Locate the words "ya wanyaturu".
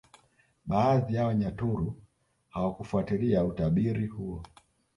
1.15-2.01